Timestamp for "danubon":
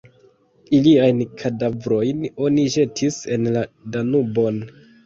3.99-4.65